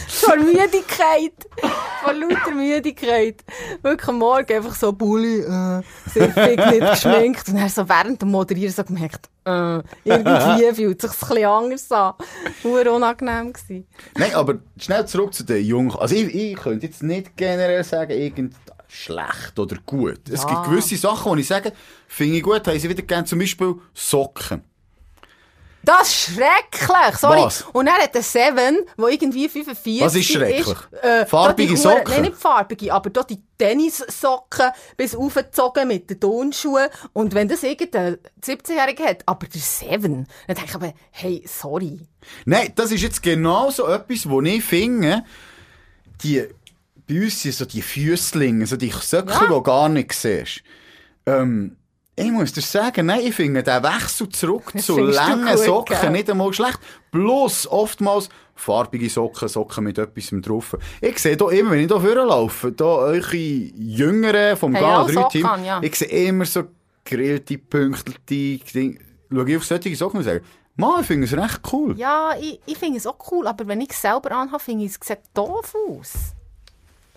[0.08, 1.34] Vor Müdigkeit.
[2.02, 3.44] Vor lauter Müdigkeit.
[3.82, 7.50] Wirklich am Morgen einfach so Bulli, äh, siffig, nicht geschminkt.
[7.50, 11.92] Und dann so während dem Moderieren so gemerkt, äh, irgendwie fühlt sich ein bisschen anders
[11.92, 12.14] an.
[12.64, 13.86] Nur unangenehm gewesen.
[14.18, 15.94] Nein, aber schnell zurück zu den Jungen.
[15.98, 18.56] Also ich, ich könnte jetzt nicht generell sagen, irgend
[18.89, 20.28] schlecht oder gut.
[20.30, 20.49] Es Ja.
[20.49, 21.71] gibt gewisse Sachen, die ich sage,
[22.08, 23.23] finde ich gut, haben sie wieder gerne.
[23.25, 24.63] Zum Beispiel Socken.
[25.82, 27.41] Das ist schrecklich, sorry.
[27.41, 27.62] Was?
[27.71, 30.67] Und er hat einen Seven, der irgendwie 45 Was ist schrecklich?
[30.67, 32.04] Ist, äh, Farbige Socken?
[32.12, 36.89] Nein, nicht farbige, aber da die Tennissocken bis aufgezogen mit den Turnschuhen.
[37.13, 42.02] Und wenn das irgendein 17-Jähriger hat, aber der Seven, dann denke ich aber, hey, sorry.
[42.45, 45.23] Nein, das ist jetzt genau so etwas, wo ich finde,
[46.23, 46.45] die,
[47.10, 49.39] bei uns sind so die Füßlinge, so die Söcke, Ja.
[49.41, 50.62] die du gar nicht siehst.
[51.26, 51.76] Ähm,
[52.15, 56.12] ich muss dir sagen, nein, ich finde den Wechsel zurück Das zu langen Socken gell?
[56.12, 56.80] nicht einmal schlecht.
[57.12, 60.78] Plus oftmals farbige Socken, Socken mit etwas drauf.
[61.00, 65.10] Ich sehe hier immer, wenn ich hier vorlaufe, da eure Jüngeren vom Haben Gala auch
[65.12, 65.80] 3 Team, Socken, ja.
[65.82, 66.63] ich sehe immer so
[67.06, 69.00] gegrillte, pünktliche Dinge.
[69.32, 70.41] Schau ich auf solche Socken und sage,
[70.76, 71.98] Mann, ich finde es recht cool.
[71.98, 74.91] Ja, ich, ich finde es auch cool, aber wenn ich es selber anhabe, finde ich,
[75.00, 76.34] es sieht doof aus.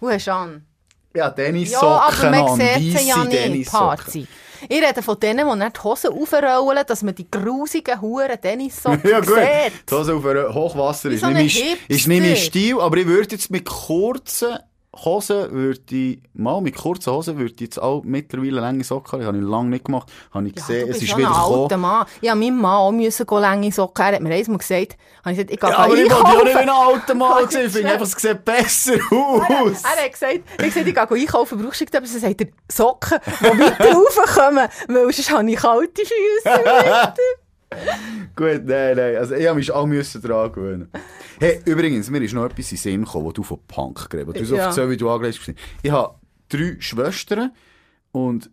[0.02, 0.66] Du hast an.
[1.14, 4.28] Ja, Ja, Tennissocken aber man an, ja weisse nicht, Tennissocken.
[4.68, 9.00] Ich rede von denen, die nicht die Hosen aufrollen, dass man die grusigen Huren Tennissocken
[9.08, 9.88] Ja gut, sieht.
[9.88, 13.06] die Hose auf Hochwasser ist so nicht, ein mein, ist nicht mein Stil, aber ich
[13.06, 14.58] würde jetzt mit kurzen
[14.94, 19.26] Hosen würde ich, mal mit kurzen Hosen würde ich jetzt auch mittlerweile lange Socken haben.
[19.26, 20.12] Habe ich lange nicht gemacht.
[20.32, 21.80] Habe ich Ja, gesehen, du es ist wieder gekommen.
[21.80, 22.06] Mann.
[22.20, 24.04] Ja, mein Mann auch müssen lange Socken.
[24.04, 26.44] Er hat mir einmal gesagt, habe ich gesagt, ich gehe Ja, aber ich wollte ja
[26.44, 27.60] nicht wie ein alter Mann sehen.
[27.60, 29.82] Ich ich finde einfach, es sieht besser aus.
[29.82, 32.12] Er hat gesagt, ich gesagt, ich gehe einkaufen, brauchst du etwas?
[32.12, 37.14] Dann sagt er, Socken, die weiter raufkommen, weil sonst habe ich kalte Füße.
[38.36, 39.16] Gut, nein, nein.
[39.16, 40.88] Also ich musste mich auch müssen daran gewöhnen.
[41.38, 44.34] Hey, übrigens, mir ist noch etwas in den Sinn gekommen, wo du von Punk geredet
[44.34, 44.40] hast.
[44.40, 44.66] Du so Ja.
[44.66, 45.58] erzählt, wie du angelegt bist.
[45.82, 46.14] Ich habe
[46.48, 47.52] drei Schwestern
[48.12, 48.50] und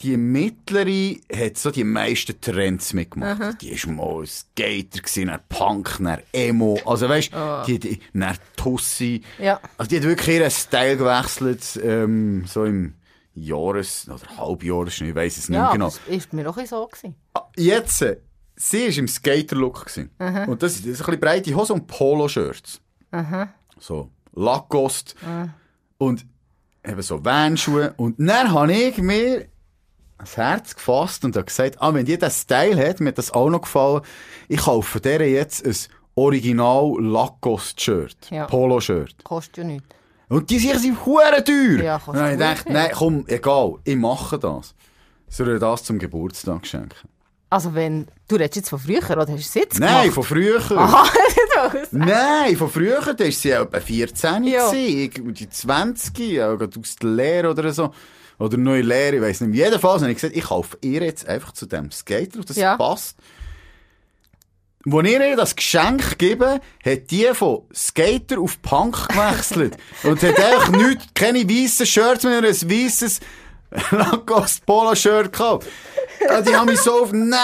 [0.00, 3.62] die mittlere hat so die meisten Trends mitgemacht.
[3.62, 6.78] Die war mal ein Skater, gewesen, dann Punk, dann Emo.
[6.84, 9.22] Also weißt du, die, die, dann Tussi.
[9.38, 9.58] Ja.
[9.78, 12.92] Also die hat wirklich ihren Style gewechselt, ähm, so im
[13.34, 15.86] Jahres- oder Halbjahresschnitt, ich weiss es nicht Ja, genau.
[15.86, 17.14] das ist mir doch so gewesen.
[17.56, 18.16] Jetzt, äh,
[18.56, 19.86] sie war im Skater-Look.
[20.46, 22.80] Und das ist das ist ein bisschen breite Hose und Poloshirts.
[23.78, 25.14] So, Lacoste.
[25.98, 26.26] Und
[26.84, 27.94] eben so Vanschuhe.
[27.96, 29.46] Und dann habe ich mir
[30.18, 33.32] ans Herz gefasst und habe gesagt, ah, wenn die diesen Style hat, mir hat das
[33.32, 34.02] auch noch gefallen,
[34.48, 35.76] ich kaufe der jetzt ein
[36.14, 38.30] Original Lacoste-Shirt.
[38.30, 38.46] Ja.
[38.46, 39.22] Polo-Shirt.
[39.24, 39.88] Kostet ja nichts.
[40.28, 41.82] Und die Sachen sind hure teuer.
[41.82, 42.72] Ja, und kostet dann habe ich gedacht, viel.
[42.72, 44.74] nein, komm, egal, ich mache das.
[45.28, 47.08] Soll ich das zum Geburtstag schenken?
[47.56, 50.14] Also wenn, du redest jetzt von früher, oder hast du es jetzt Nein, gemacht?
[50.14, 50.60] von früher.
[50.76, 51.06] Aha.
[51.90, 54.70] Nein, von früher, da war sie etwa 14 Ja.
[54.70, 57.94] die 20, ja, aus der Lehre oder so.
[58.38, 59.56] Oder neue Lehre, ich weiss nicht.
[59.56, 62.76] Jedenfalls habe ich gesagt, ich kaufe ihr jetzt einfach zu dem Skater, das Ja.
[62.76, 63.16] passt.
[64.84, 69.78] Als ich ihr das Geschenk gebe, hat die von Skater auf Punk gewechselt.
[70.02, 73.20] und hat einfach nichts, keine weißen Shirts mehr, ein weißes
[73.92, 75.66] Lacoste Polo-Shirt gehabt.
[76.36, 77.38] Und die haben mich so auf, nein,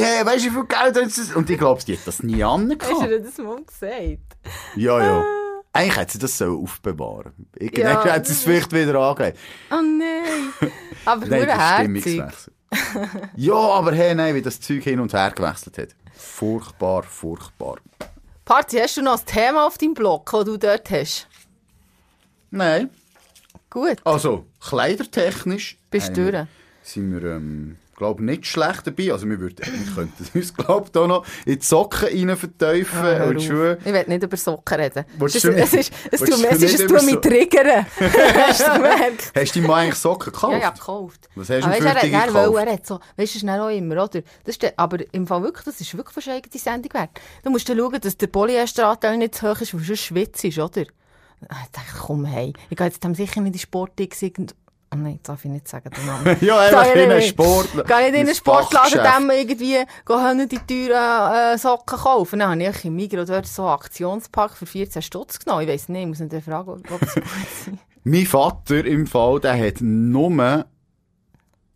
[0.00, 1.34] hey, weißt du, wie viel Geld hat sie?
[1.34, 3.02] Und ich glaube, die hat das nie Hast angehabt.
[3.02, 4.36] du dir das mal gesagt?
[4.76, 5.24] Ja, ja.
[5.72, 9.38] Eigentlich hätte sie das so aufbewahren Irgendwann Ja, hätte sie es vielleicht wieder angelegt.
[9.70, 10.72] Oh nein.
[11.04, 12.22] Aber nur herzig.
[13.36, 15.88] Ja, aber hey, nein, wie das Zeug hin und her gewechselt hat.
[16.14, 17.76] Furchtbar, furchtbar.
[18.44, 21.28] Party, hast du noch ein Thema auf deinem Blog, das du dort hast?
[22.50, 22.90] Nein.
[23.70, 26.46] Gut, Also, kleidertechnisch bist du durch.
[26.82, 29.12] sind wir, ähm, glaube nicht schlecht dabei.
[29.12, 33.24] Also, wir, würden, wir könnten uns, glaube ich, noch in die Socken rein verteufeln Ah,
[33.26, 33.46] und die.
[33.46, 33.78] Schuhe.
[33.84, 35.04] Ich will nicht über Socken reden.
[35.18, 37.02] Willst Es du ist, es nicht- ist, es tut du mir, es ist, es tut
[37.04, 37.86] mich triggern.
[38.46, 39.32] Hast du gemerkt?
[39.36, 40.52] Hast du mal eigentlich Socken gekauft?
[40.52, 41.28] Ja, ja, gekauft.
[41.34, 42.66] Was hast du für er Dinge dann, weil gekauft?
[42.66, 44.22] er hat so, weißt du, dann auch immer, oder?
[44.44, 47.10] Das ist aber im Fall wirklich, das ist wirklich eigene Sendung wert.
[47.42, 50.44] Du musst dann schauen, dass der Polyesteranteil nicht zu hoch ist, weil du sonst schwitzt,
[50.44, 50.82] oder?
[50.82, 54.54] Ich dachte, komm, hey, ich gehe jetzt dem sicher nicht in Sport irgend...
[54.92, 56.36] Oh nein, das darf ich nicht sagen, den Namen.
[56.40, 57.22] Ja, einfach ich in einen.
[57.22, 57.84] Sportler.
[57.84, 62.38] Gehe nicht in einen Sportladen, dem irgendwie gehen die teuren äh, Socken kaufen.
[62.38, 65.62] Dann habe ich im Migros dort so einen Aktionspack für 14 Stutz genommen.
[65.62, 67.00] Ich weiss nicht, ich muss nicht fragen, ob sie gut
[67.64, 67.78] sind.
[68.04, 70.66] Mein Vater im Fall, der hat nur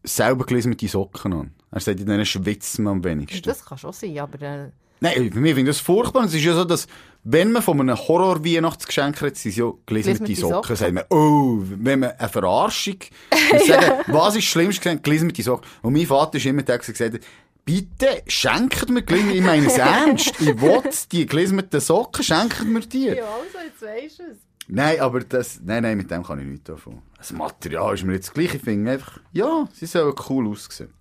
[0.04, 1.54] selber gelesen mit die Socken an.
[1.72, 3.42] Er sagt, in denen schwitzt man am wenigsten.
[3.42, 4.40] Das kann schon sein, aber...
[4.40, 4.70] Äh,
[5.00, 6.24] Nein, für mich finde ich das furchtbar.
[6.24, 6.86] Es ist ja so, dass,
[7.22, 10.74] wenn man von einem Horror-Weihnachtsgeschenk redet, sind es ja gelesen mit die Socken.
[10.76, 12.96] Sagt man, oh, wenn man eine Verarschung
[13.66, 15.02] sagen, was ist das?
[15.02, 15.68] Gelesen mit die Socken.
[15.82, 17.20] Und mein Vater ist immer der, der gesagt hat,
[17.64, 20.40] bitte schenkt mir gelesen, ich meine es ernst.
[20.40, 23.06] Ich will die gelesen mit den Socken, schenkt mir die.
[23.08, 24.38] ja, also, jetzt weisst du es.
[24.72, 27.02] Nein, aber das, nein, nein, mit dem kann ich nichts davon.
[27.18, 28.54] Das Material ist mir jetzt gleich.
[28.54, 30.92] Ich finde einfach, ja, sie sollen cool aussehen.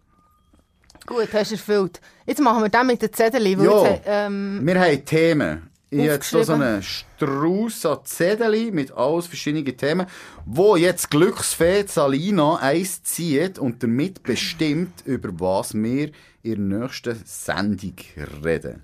[1.06, 2.02] Gut, hast du erfüllt.
[2.26, 3.88] Jetzt machen wir den mit den Zetteln, Ja.
[3.88, 5.69] jetzt, ähm, Wir haben Themen.
[5.92, 10.06] Ich habe so einen Strauss an Zettel mit alles verschiedenen Themen,
[10.46, 16.12] wo jetzt Glücksfee Salina eins zieht und damit bestimmt, über was wir
[16.44, 17.96] in der nächsten Sendung
[18.44, 18.84] reden.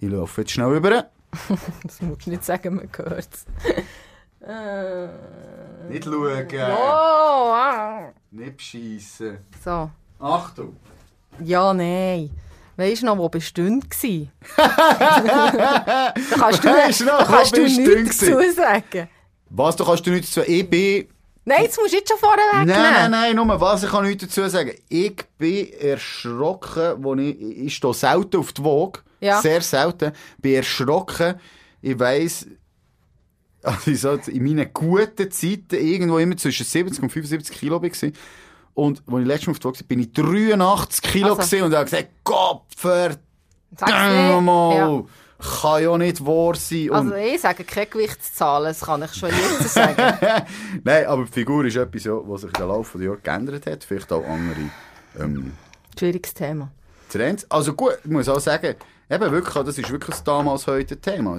[0.00, 1.10] Ich laufe jetzt schnell rüber.
[1.82, 3.44] das musst du nicht sagen, man hört es.
[4.40, 5.08] äh,
[5.90, 6.46] Nicht schauen.
[6.54, 8.12] oh, ah.
[8.30, 9.38] Nicht beschissen.
[9.62, 9.90] So.
[10.18, 10.76] Achtung.
[11.40, 12.30] Ja, nein.
[12.76, 14.28] Weisst du noch, wo bist du gsi?
[14.56, 19.08] da kannst du, Weisst du noch, da kannst du nichts dazu sagen.
[19.48, 20.50] Was, du kannst du nichts dazu...
[20.50, 21.08] Ich bin...
[21.44, 22.92] Nein, jetzt musst du jetzt schon vorher Nein, wegnehmen.
[22.92, 24.72] nein, nein, nur was, ich kann nichts dazu sagen.
[24.88, 29.00] Ich bin erschrocken, wo ich, ich stehe selten auf die Waage.
[29.20, 29.40] Ja.
[29.40, 30.12] Sehr selten.
[30.38, 31.36] Bin erschrocken.
[31.80, 32.46] Ich weiss,
[33.62, 37.90] also in meinen guten Zeiten irgendwo immer zwischen 70 und 75 Kilo war.
[38.76, 41.56] Und als ich letztes Mal auf Waage war, bin ich 83 Kilo Also.
[41.64, 45.02] und habe gesagt, Gott verdammt mal, Ja.
[45.62, 46.90] kann ja nicht wahr sein.
[46.90, 49.96] Und Also ich sage keine Gewichtszahlen, das kann ich schon jetzt sagen.
[50.84, 53.82] Nein, aber die Figur ist etwas, was sich im Laufe der Jahre geändert hat.
[53.84, 54.70] Vielleicht auch andere
[55.18, 55.52] ähm,
[55.98, 56.70] Schwieriges Thema.
[57.10, 57.50] Trends.
[57.50, 58.74] Also gut, ich muss auch sagen,
[59.10, 61.38] eben wirklich, das ist wirklich das damals heute Thema.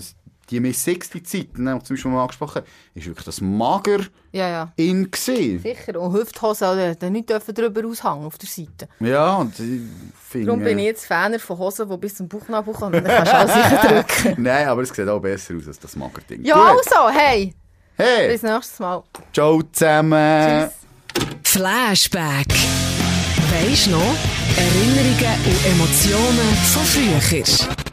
[0.50, 2.62] Die Miss 60 Zeit, die zum Beispiel mal angesprochen,
[2.96, 4.00] ist wirklich das Mager
[4.32, 4.72] Ja, ja.
[4.78, 5.60] in gesehen.
[5.60, 6.00] Sicher.
[6.00, 8.88] Und Hüfthosen dann nicht dürfen drüber aushangen auf der Seite.
[9.02, 9.82] Ja, und ich
[10.30, 10.48] finde...
[10.48, 13.04] Darum bin ich jetzt Fan von Hosen, die bis zum Bauchnabel kommen.
[13.04, 14.44] Dann kannst du auch sicher drücken.
[14.44, 16.44] Nein, aber es sieht auch besser aus als das Mager-Ding.
[16.46, 16.82] Ja, Gut.
[16.92, 17.54] also, hey.
[17.98, 19.04] Hey, Bis nächstes Mal.
[19.34, 20.70] ciao zusammen.
[20.70, 21.22] Tschüss.
[21.44, 22.48] Flashback.
[23.52, 24.16] Weisst noch?
[24.56, 27.87] Erinnerungen und Emotionen von früher.